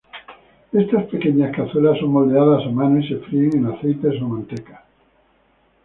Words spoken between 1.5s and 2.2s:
cazuelas son